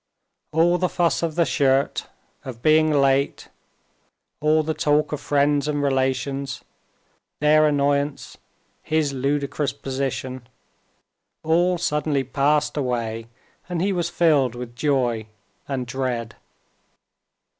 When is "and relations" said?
5.67-6.63